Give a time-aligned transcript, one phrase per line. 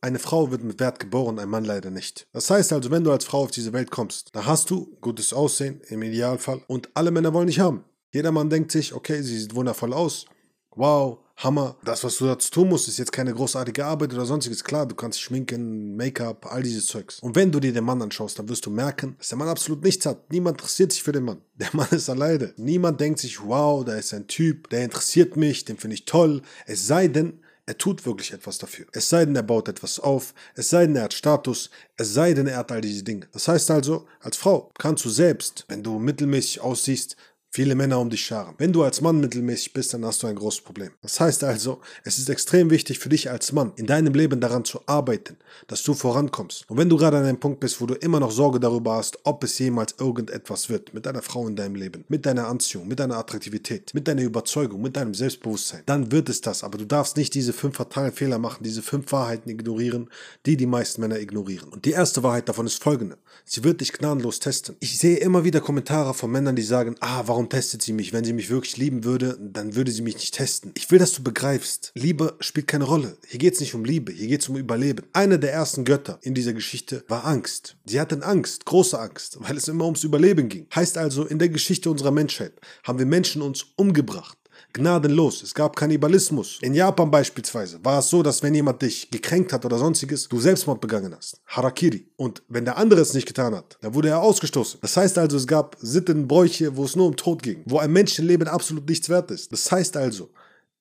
[0.00, 2.28] Eine Frau wird mit Wert geboren, ein Mann leider nicht.
[2.32, 5.32] Das heißt also, wenn du als Frau auf diese Welt kommst, dann hast du gutes
[5.32, 7.84] Aussehen im Idealfall und alle Männer wollen dich haben.
[8.12, 10.26] Jeder Mann denkt sich, okay, sie sieht wundervoll aus.
[10.70, 11.76] Wow, Hammer.
[11.84, 14.62] Das, was du dazu tun musst, ist jetzt keine großartige Arbeit oder sonstiges.
[14.62, 17.18] Klar, du kannst schminken, Make-up, all dieses Zeugs.
[17.18, 19.82] Und wenn du dir den Mann anschaust, dann wirst du merken, dass der Mann absolut
[19.82, 20.30] nichts hat.
[20.30, 21.42] Niemand interessiert sich für den Mann.
[21.56, 22.54] Der Mann ist alleine.
[22.56, 26.42] Niemand denkt sich, wow, da ist ein Typ, der interessiert mich, den finde ich toll.
[26.66, 28.86] Es sei denn, er tut wirklich etwas dafür.
[28.92, 32.32] Es sei denn, er baut etwas auf, es sei denn, er hat Status, es sei
[32.32, 33.28] denn, er hat all diese Dinge.
[33.32, 37.16] Das heißt also, als Frau kannst du selbst, wenn du mittelmäßig aussiehst,
[37.50, 38.54] viele Männer um dich scharen.
[38.58, 40.90] Wenn du als Mann mittelmäßig bist, dann hast du ein großes Problem.
[41.02, 44.64] Das heißt also, es ist extrem wichtig für dich als Mann, in deinem Leben daran
[44.64, 46.68] zu arbeiten, dass du vorankommst.
[46.68, 49.18] Und wenn du gerade an einem Punkt bist, wo du immer noch Sorge darüber hast,
[49.24, 53.00] ob es jemals irgendetwas wird mit deiner Frau in deinem Leben, mit deiner Anziehung, mit
[53.00, 56.62] deiner Attraktivität, mit deiner Überzeugung, mit deinem Selbstbewusstsein, dann wird es das.
[56.62, 60.10] Aber du darfst nicht diese fünf fatalen Fehler machen, diese fünf Wahrheiten ignorieren,
[60.46, 61.70] die die meisten Männer ignorieren.
[61.70, 63.18] Und die erste Wahrheit davon ist folgende.
[63.44, 64.76] Sie wird dich gnadenlos testen.
[64.80, 68.12] Ich sehe immer wieder Kommentare von Männern, die sagen, ah, warum testet sie mich?
[68.12, 70.72] Wenn sie mich wirklich lieben würde, dann würde sie mich nicht testen.
[70.74, 73.16] Ich will, dass du begreifst, Liebe spielt keine Rolle.
[73.26, 75.04] Hier geht es nicht um Liebe, hier geht es um Überleben.
[75.12, 77.76] Einer der ersten Götter in dieser Geschichte war Angst.
[77.84, 80.66] Sie hatten Angst, große Angst, weil es immer ums Überleben ging.
[80.74, 84.37] Heißt also, in der Geschichte unserer Menschheit haben wir Menschen uns umgebracht
[84.72, 85.42] gnadenlos.
[85.42, 86.58] Es gab Kannibalismus.
[86.62, 90.40] In Japan beispielsweise war es so, dass wenn jemand dich gekränkt hat oder sonstiges, du
[90.40, 91.40] Selbstmord begangen hast.
[91.46, 92.06] Harakiri.
[92.16, 94.80] Und wenn der andere es nicht getan hat, dann wurde er ausgestoßen.
[94.80, 97.62] Das heißt also, es gab Sitten, Bräuche, wo es nur um Tod ging.
[97.66, 99.52] Wo ein Menschenleben absolut nichts wert ist.
[99.52, 100.30] Das heißt also,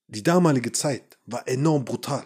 [0.08, 2.26] die damalige Zeit war enorm brutal.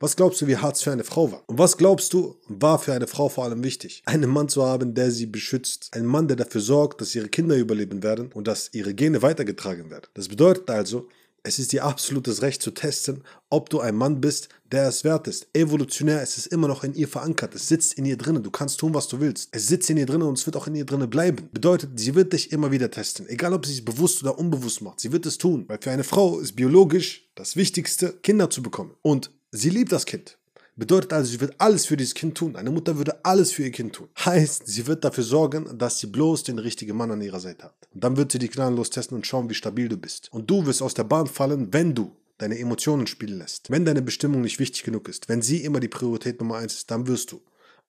[0.00, 1.42] Was glaubst du, wie hart es für eine Frau war?
[1.46, 4.02] Und was glaubst du, war für eine Frau vor allem wichtig?
[4.06, 5.90] Einen Mann zu haben, der sie beschützt.
[5.92, 9.90] Einen Mann, der dafür sorgt, dass ihre Kinder überleben werden und dass ihre Gene weitergetragen
[9.90, 10.06] werden.
[10.14, 11.08] Das bedeutet also,
[11.44, 15.28] es ist ihr absolutes Recht zu testen, ob du ein Mann bist, der es wert
[15.28, 15.46] ist.
[15.54, 17.54] Evolutionär ist es immer noch in ihr verankert.
[17.54, 18.42] Es sitzt in ihr drinnen.
[18.42, 19.48] Du kannst tun, was du willst.
[19.52, 21.48] Es sitzt in ihr drinnen und es wird auch in ihr drinnen bleiben.
[21.52, 23.26] Bedeutet, sie wird dich immer wieder testen.
[23.28, 25.00] Egal, ob sie es bewusst oder unbewusst macht.
[25.00, 25.64] Sie wird es tun.
[25.68, 28.94] Weil für eine Frau ist biologisch das Wichtigste, Kinder zu bekommen.
[29.00, 30.38] Und Sie liebt das Kind.
[30.76, 32.54] Bedeutet also, sie wird alles für dieses Kind tun.
[32.54, 34.08] Eine Mutter würde alles für ihr Kind tun.
[34.24, 37.88] Heißt, sie wird dafür sorgen, dass sie bloß den richtigen Mann an ihrer Seite hat.
[37.92, 40.32] Und dann wird sie dich gnadenlos testen und schauen, wie stabil du bist.
[40.32, 43.70] Und du wirst aus der Bahn fallen, wenn du deine Emotionen spielen lässt.
[43.70, 46.90] Wenn deine Bestimmung nicht wichtig genug ist, wenn sie immer die Priorität Nummer eins ist,
[46.90, 47.40] dann wirst du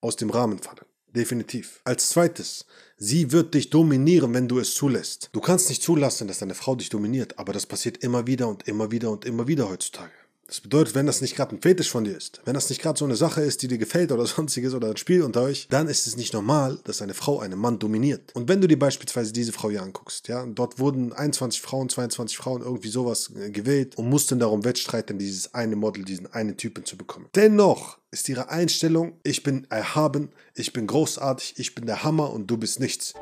[0.01, 0.85] aus dem Rahmen fallen.
[1.15, 1.81] Definitiv.
[1.83, 2.65] Als zweites,
[2.97, 5.29] sie wird dich dominieren, wenn du es zulässt.
[5.31, 8.67] Du kannst nicht zulassen, dass deine Frau dich dominiert, aber das passiert immer wieder und
[8.67, 10.11] immer wieder und immer wieder heutzutage.
[10.49, 12.97] Das bedeutet, wenn das nicht gerade ein Fetisch von dir ist, wenn das nicht gerade
[12.97, 15.87] so eine Sache ist, die dir gefällt oder sonstiges oder ein Spiel unter euch, dann
[15.87, 18.31] ist es nicht normal, dass eine Frau einen Mann dominiert.
[18.33, 22.35] Und wenn du dir beispielsweise diese Frau hier anguckst, ja, dort wurden 21 Frauen, 22
[22.35, 26.83] Frauen irgendwie sowas äh, gewählt und mussten darum wettstreiten, dieses eine Model, diesen einen Typen
[26.83, 27.27] zu bekommen.
[27.35, 32.47] Dennoch ist ihre Einstellung, ich bin erhaben, ich bin großartig, ich bin der Hammer und
[32.47, 33.13] du bist nichts.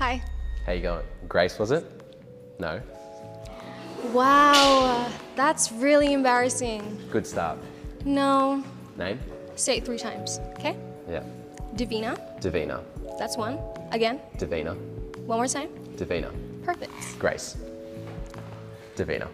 [0.00, 0.22] Hi.
[0.66, 1.04] How you going?
[1.28, 1.84] Grace, was it?
[2.58, 2.80] No.
[4.12, 5.06] Wow,
[5.36, 6.82] that's really embarrassing.
[7.10, 7.58] Good start.
[8.04, 8.62] No.
[8.96, 9.18] Name?
[9.56, 10.76] Say it three times, okay?
[11.08, 11.22] Yeah.
[11.74, 12.80] Davina, Davina.
[13.18, 13.58] that's one.
[13.92, 14.76] Again, Davina.
[15.26, 15.68] one more time.
[15.96, 16.30] Davina.
[16.64, 16.92] Perfect.
[17.18, 17.56] Grace.
[18.96, 19.28] Davina.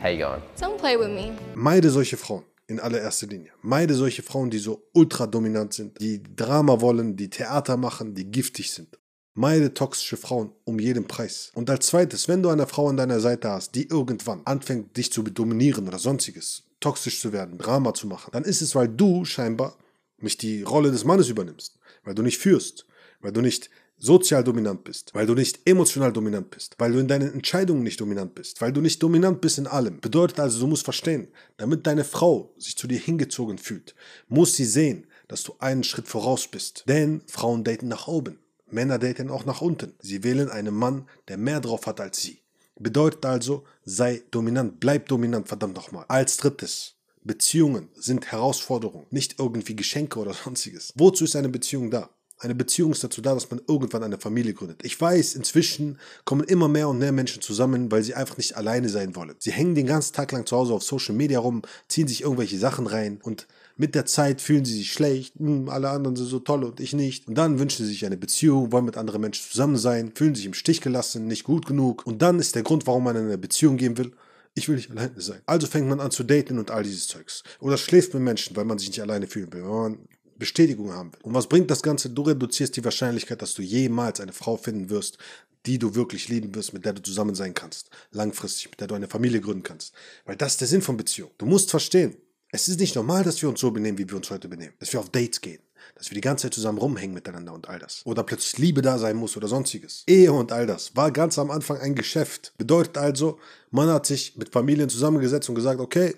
[0.00, 0.42] How you going?
[0.60, 1.32] Don't play with me.
[1.54, 3.50] Meide solche Frauen in allererster Linie.
[3.62, 8.30] Meide solche Frauen, die so ultra dominant sind, die Drama wollen, die Theater machen, die
[8.30, 8.96] giftig sind.
[9.38, 11.52] Meide toxische Frauen um jeden Preis.
[11.54, 15.12] Und als zweites, wenn du eine Frau an deiner Seite hast, die irgendwann anfängt, dich
[15.12, 19.24] zu dominieren oder sonstiges, toxisch zu werden, Drama zu machen, dann ist es, weil du
[19.24, 19.78] scheinbar
[20.18, 22.84] nicht die Rolle des Mannes übernimmst, weil du nicht führst,
[23.20, 27.06] weil du nicht sozial dominant bist, weil du nicht emotional dominant bist, weil du in
[27.06, 30.00] deinen Entscheidungen nicht dominant bist, weil du nicht dominant bist in allem.
[30.00, 31.28] Bedeutet also, du musst verstehen,
[31.58, 33.94] damit deine Frau sich zu dir hingezogen fühlt,
[34.26, 36.82] muss sie sehen, dass du einen Schritt voraus bist.
[36.88, 38.40] Denn Frauen daten nach oben.
[38.72, 39.94] Männer daten auch nach unten.
[40.00, 42.40] Sie wählen einen Mann, der mehr drauf hat als sie.
[42.78, 46.04] Bedeutet also, sei dominant, bleib dominant, verdammt nochmal.
[46.08, 50.92] Als drittes, Beziehungen sind Herausforderungen, nicht irgendwie Geschenke oder sonstiges.
[50.96, 52.10] Wozu ist eine Beziehung da?
[52.40, 54.84] Eine Beziehung ist dazu da, dass man irgendwann eine Familie gründet.
[54.84, 58.88] Ich weiß, inzwischen kommen immer mehr und mehr Menschen zusammen, weil sie einfach nicht alleine
[58.88, 59.34] sein wollen.
[59.40, 62.56] Sie hängen den ganzen Tag lang zu Hause auf Social Media rum, ziehen sich irgendwelche
[62.56, 66.40] Sachen rein und mit der Zeit fühlen sie sich schlecht, hm, alle anderen sind so
[66.40, 67.28] toll und ich nicht.
[67.28, 70.46] Und dann wünschen sie sich eine Beziehung, wollen mit anderen Menschen zusammen sein, fühlen sich
[70.46, 72.04] im Stich gelassen, nicht gut genug.
[72.04, 74.12] Und dann ist der Grund, warum man in eine Beziehung gehen will,
[74.54, 75.40] ich will nicht alleine sein.
[75.46, 77.44] Also fängt man an zu daten und all dieses Zeugs.
[77.60, 79.98] Oder schläft mit Menschen, weil man sich nicht alleine fühlen will, weil man
[80.36, 81.20] Bestätigung haben will.
[81.22, 82.10] Und was bringt das Ganze?
[82.10, 85.18] Du reduzierst die Wahrscheinlichkeit, dass du jemals eine Frau finden wirst,
[85.66, 87.90] die du wirklich lieben wirst, mit der du zusammen sein kannst.
[88.10, 89.94] Langfristig, mit der du eine Familie gründen kannst.
[90.24, 91.30] Weil das ist der Sinn von Beziehung.
[91.38, 92.16] Du musst verstehen,
[92.50, 94.72] Es ist nicht normal, dass wir uns so benehmen, wie wir uns heute benehmen.
[94.78, 95.60] Dass wir auf Dates gehen.
[95.94, 98.00] Dass wir die ganze Zeit zusammen rumhängen miteinander und all das.
[98.06, 100.04] Oder plötzlich Liebe da sein muss oder sonstiges.
[100.06, 102.54] Ehe und all das war ganz am Anfang ein Geschäft.
[102.56, 103.38] Bedeutet also,
[103.70, 106.14] man hat sich mit Familien zusammengesetzt und gesagt, okay,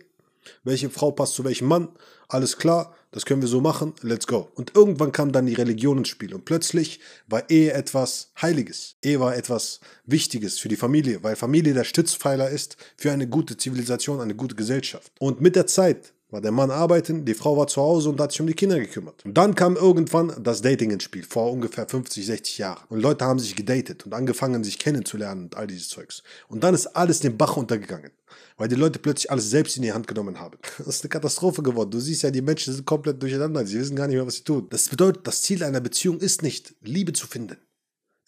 [0.62, 1.88] welche Frau passt zu welchem Mann?
[2.28, 4.50] Alles klar, das können wir so machen, let's go.
[4.54, 8.96] Und irgendwann kam dann die Religion ins Spiel und plötzlich war Ehe etwas Heiliges.
[9.02, 13.56] Ehe war etwas Wichtiges für die Familie, weil Familie der Stützpfeiler ist für eine gute
[13.56, 15.12] Zivilisation, eine gute Gesellschaft.
[15.18, 18.32] Und mit der Zeit war der Mann arbeiten, die Frau war zu Hause und hat
[18.32, 19.24] sich um die Kinder gekümmert.
[19.24, 22.84] Und dann kam irgendwann das Dating ins Spiel, vor ungefähr 50, 60 Jahren.
[22.88, 26.22] Und Leute haben sich gedatet und angefangen, sich kennenzulernen und all dieses Zeugs.
[26.48, 28.10] Und dann ist alles den Bach untergegangen,
[28.56, 30.58] weil die Leute plötzlich alles selbst in die Hand genommen haben.
[30.78, 31.90] Das ist eine Katastrophe geworden.
[31.90, 33.64] Du siehst ja, die Menschen sind komplett durcheinander.
[33.66, 34.66] Sie wissen gar nicht mehr, was sie tun.
[34.70, 37.58] Das bedeutet, das Ziel einer Beziehung ist nicht, Liebe zu finden.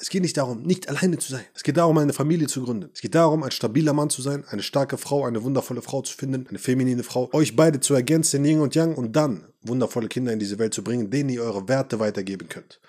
[0.02, 1.44] Es geht nicht darum, nicht alleine zu sein.
[1.54, 2.90] Es geht darum, eine Familie zu gründen.
[2.92, 6.16] Es geht darum, ein stabiler Mann zu sein, eine starke Frau, eine wundervolle Frau zu
[6.16, 10.32] finden, eine feminine Frau, euch beide zu ergänzen, Yin und Yang, und dann wundervolle Kinder
[10.32, 12.80] in diese Welt zu bringen, denen ihr eure Werte weitergeben könnt.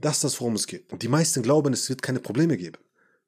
[0.00, 0.92] Das ist das, worum es geht.
[0.92, 2.76] Und die meisten glauben, es wird keine Probleme geben.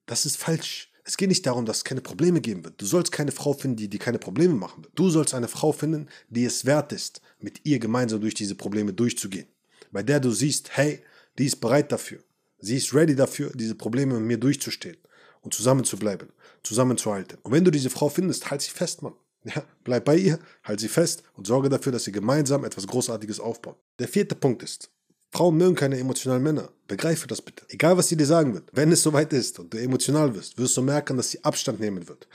[0.05, 0.93] Das ist falsch.
[1.02, 2.82] Es geht nicht darum, dass es keine Probleme geben wird.
[2.82, 4.93] Du sollst keine Frau finden, die dir keine Probleme machen wird.
[4.94, 8.93] Du sollst eine Frau finden, die es wert ist, mit ihr gemeinsam durch diese Probleme
[8.93, 9.46] durchzugehen.
[9.90, 11.02] Bei der du siehst, hey,
[11.38, 12.23] die ist bereit dafür.
[12.62, 14.96] Sie ist ready dafür, diese Probleme mit mir durchzustehen
[15.42, 16.28] und zusammen zu bleiben,
[16.62, 17.38] zusammenzuhalten.
[17.42, 19.14] Und wenn du diese Frau findest, halt sie fest, Mann.
[19.44, 23.40] Ja, bleib bei ihr, halt sie fest und sorge dafür, dass ihr gemeinsam etwas Großartiges
[23.40, 23.76] aufbaut.
[23.98, 24.88] Der vierte Punkt ist,
[25.32, 26.70] Frauen mögen keine emotionalen Männer.
[26.86, 27.64] Begreife das bitte.
[27.68, 28.68] Egal, was sie dir sagen wird.
[28.72, 32.06] Wenn es soweit ist und du emotional wirst, wirst du merken, dass sie Abstand nehmen
[32.06, 32.28] wird.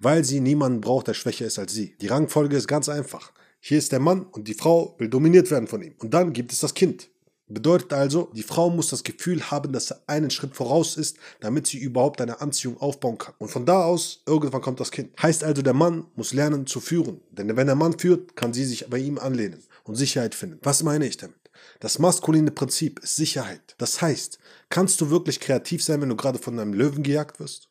[0.00, 1.94] Weil sie niemanden braucht, der schwächer ist als sie.
[2.02, 3.32] Die Rangfolge ist ganz einfach.
[3.60, 5.94] Hier ist der Mann und die Frau will dominiert werden von ihm.
[5.98, 7.08] Und dann gibt es das Kind.
[7.52, 11.66] Bedeutet also, die Frau muss das Gefühl haben, dass er einen Schritt voraus ist, damit
[11.66, 13.34] sie überhaupt eine Anziehung aufbauen kann.
[13.38, 15.10] Und von da aus, irgendwann kommt das Kind.
[15.20, 17.20] Heißt also, der Mann muss lernen zu führen.
[17.32, 20.60] Denn wenn der Mann führt, kann sie sich bei ihm anlehnen und Sicherheit finden.
[20.62, 21.34] Was meine ich damit?
[21.80, 23.74] Das maskuline Prinzip ist Sicherheit.
[23.78, 24.38] Das heißt,
[24.68, 27.69] kannst du wirklich kreativ sein, wenn du gerade von einem Löwen gejagt wirst?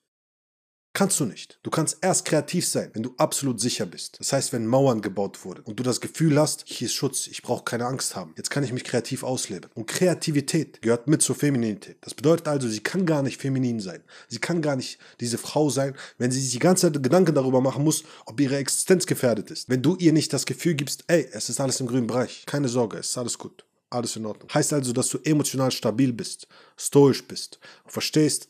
[0.99, 1.59] Kannst du nicht.
[1.63, 4.19] Du kannst erst kreativ sein, wenn du absolut sicher bist.
[4.19, 7.41] Das heißt, wenn Mauern gebaut wurden und du das Gefühl hast, hier ist Schutz, ich
[7.41, 8.33] brauche keine Angst haben.
[8.35, 9.71] Jetzt kann ich mich kreativ ausleben.
[9.75, 11.99] Und Kreativität gehört mit zur Femininität.
[12.01, 14.03] Das bedeutet also, sie kann gar nicht feminin sein.
[14.27, 17.61] Sie kann gar nicht diese Frau sein, wenn sie sich die ganze Zeit Gedanken darüber
[17.61, 19.69] machen muss, ob ihre Existenz gefährdet ist.
[19.69, 22.43] Wenn du ihr nicht das Gefühl gibst, ey, es ist alles im grünen Bereich.
[22.45, 23.63] Keine Sorge, es ist alles gut.
[23.89, 24.49] Alles in Ordnung.
[24.53, 28.49] Heißt also, dass du emotional stabil bist, stoisch bist und verstehst,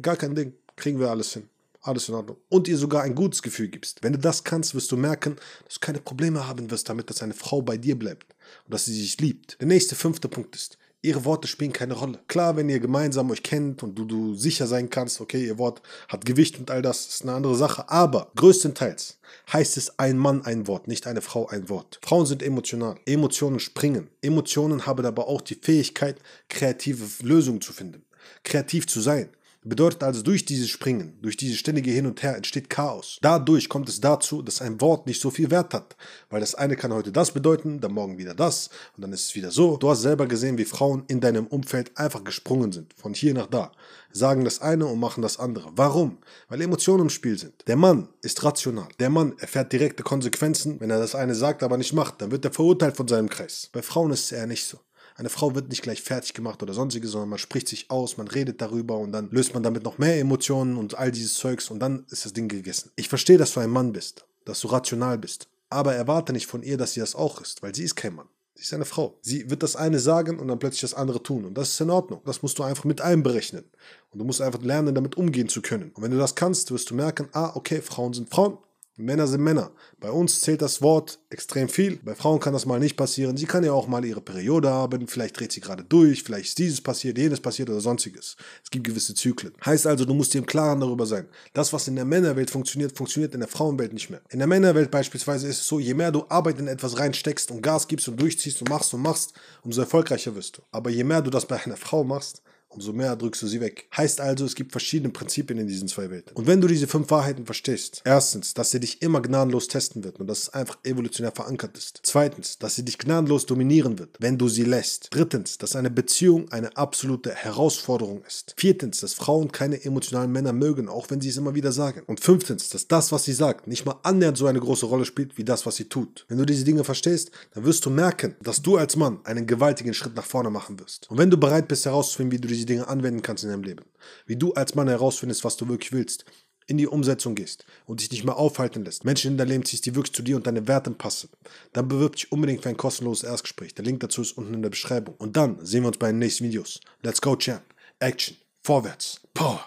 [0.00, 1.50] gar kein Ding, kriegen wir alles hin
[1.82, 2.36] alles in Ordnung.
[2.48, 4.02] Und ihr sogar ein gutes Gefühl gibst.
[4.02, 7.22] Wenn du das kannst, wirst du merken, dass du keine Probleme haben wirst damit, dass
[7.22, 8.34] eine Frau bei dir bleibt
[8.64, 9.60] und dass sie sich liebt.
[9.60, 12.20] Der nächste fünfte Punkt ist, ihre Worte spielen keine Rolle.
[12.28, 15.82] Klar, wenn ihr gemeinsam euch kennt und du, du sicher sein kannst, okay, ihr Wort
[16.08, 17.88] hat Gewicht und all das, ist eine andere Sache.
[17.90, 19.18] Aber größtenteils
[19.52, 21.98] heißt es ein Mann ein Wort, nicht eine Frau ein Wort.
[22.02, 22.98] Frauen sind emotional.
[23.04, 24.08] Emotionen springen.
[24.22, 26.18] Emotionen haben aber auch die Fähigkeit,
[26.48, 28.04] kreative Lösungen zu finden.
[28.44, 29.28] Kreativ zu sein.
[29.64, 33.18] Bedeutet also, durch dieses Springen, durch dieses ständige Hin und Her entsteht Chaos.
[33.22, 35.96] Dadurch kommt es dazu, dass ein Wort nicht so viel Wert hat.
[36.30, 39.34] Weil das eine kann heute das bedeuten, dann morgen wieder das und dann ist es
[39.36, 39.76] wieder so.
[39.76, 43.46] Du hast selber gesehen, wie Frauen in deinem Umfeld einfach gesprungen sind, von hier nach
[43.46, 43.70] da.
[44.10, 45.70] Sagen das eine und machen das andere.
[45.76, 46.18] Warum?
[46.48, 47.54] Weil Emotionen im Spiel sind.
[47.68, 48.88] Der Mann ist rational.
[48.98, 50.80] Der Mann erfährt direkte Konsequenzen.
[50.80, 53.70] Wenn er das eine sagt, aber nicht macht, dann wird er verurteilt von seinem Kreis.
[53.72, 54.80] Bei Frauen ist es eher nicht so.
[55.22, 58.26] Eine Frau wird nicht gleich fertig gemacht oder sonstiges, sondern man spricht sich aus, man
[58.26, 61.78] redet darüber und dann löst man damit noch mehr Emotionen und all dieses Zeugs und
[61.78, 62.90] dann ist das Ding gegessen.
[62.96, 66.64] Ich verstehe, dass du ein Mann bist, dass du rational bist, aber erwarte nicht von
[66.64, 68.26] ihr, dass sie das auch ist, weil sie ist kein Mann.
[68.56, 69.16] Sie ist eine Frau.
[69.22, 71.44] Sie wird das eine sagen und dann plötzlich das andere tun.
[71.44, 72.20] Und das ist in Ordnung.
[72.24, 73.64] Das musst du einfach mit einberechnen.
[74.10, 75.92] Und du musst einfach lernen, damit umgehen zu können.
[75.94, 78.58] Und wenn du das kannst, wirst du merken, ah, okay, Frauen sind Frauen,
[78.96, 79.70] Männer sind Männer.
[80.00, 81.96] Bei uns zählt das Wort extrem viel.
[82.04, 83.38] Bei Frauen kann das mal nicht passieren.
[83.38, 85.08] Sie kann ja auch mal ihre Periode haben.
[85.08, 86.22] Vielleicht dreht sie gerade durch.
[86.22, 88.36] Vielleicht ist dieses passiert, jenes passiert oder sonstiges.
[88.62, 89.54] Es gibt gewisse Zyklen.
[89.64, 91.26] Heißt also, du musst dir im Klaren darüber sein.
[91.54, 94.20] Das, was in der Männerwelt funktioniert, funktioniert in der Frauenwelt nicht mehr.
[94.28, 97.62] In der Männerwelt beispielsweise ist es so, je mehr du Arbeit in etwas reinsteckst und
[97.62, 99.32] Gas gibst und durchziehst und machst und machst,
[99.62, 100.62] umso erfolgreicher wirst du.
[100.70, 102.42] Aber je mehr du das bei einer Frau machst,
[102.74, 103.86] umso mehr drückst du sie weg.
[103.96, 106.34] Heißt also, es gibt verschiedene Prinzipien in diesen zwei Welten.
[106.34, 110.20] Und wenn du diese fünf Wahrheiten verstehst, erstens, dass sie dich immer gnadenlos testen wird
[110.20, 112.00] und dass es einfach evolutionär verankert ist.
[112.02, 115.08] Zweitens, dass sie dich gnadenlos dominieren wird, wenn du sie lässt.
[115.10, 118.54] Drittens, dass eine Beziehung eine absolute Herausforderung ist.
[118.56, 122.02] Viertens, dass Frauen keine emotionalen Männer mögen, auch wenn sie es immer wieder sagen.
[122.06, 125.36] Und fünftens, dass das, was sie sagt, nicht mal annähernd so eine große Rolle spielt,
[125.38, 126.24] wie das, was sie tut.
[126.28, 129.94] Wenn du diese Dinge verstehst, dann wirst du merken, dass du als Mann einen gewaltigen
[129.94, 131.10] Schritt nach vorne machen wirst.
[131.10, 133.62] Und wenn du bereit bist herauszufinden, wie du diese diese Dinge anwenden kannst in deinem
[133.64, 133.84] Leben.
[134.26, 136.24] Wie du als Mann herausfindest, was du wirklich willst.
[136.66, 139.84] in die Umsetzung gehst und dich nicht mehr aufhalten lässt, Menschen in dein Leben ziehst,
[139.86, 141.28] die wirklich zu dir und deine Werten passen,
[141.72, 143.74] dann bewirb dich unbedingt für ein kostenloses Erstgespräch.
[143.74, 145.14] Der Link dazu ist unten in der Beschreibung.
[145.18, 146.80] Und dann sehen wir uns bei den nächsten Videos.
[147.02, 147.62] Let's go, Champ.
[147.98, 148.36] Action.
[148.62, 149.20] Vorwärts.
[149.34, 149.64] Power.